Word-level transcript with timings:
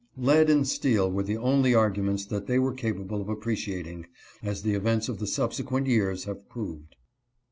Lead 0.17 0.49
and 0.49 0.67
steel 0.67 1.11
were 1.11 1.21
the 1.21 1.37
only 1.37 1.75
arguments 1.75 2.25
that 2.25 2.47
they 2.47 2.57
were 2.57 2.73
capable 2.73 3.21
of 3.21 3.29
appreciating, 3.29 4.07
as 4.41 4.63
the 4.63 4.73
events 4.73 5.07
of 5.09 5.19
the 5.19 5.27
subsequent 5.27 5.85
years 5.85 6.23
have 6.23 6.49
proved. 6.49 6.95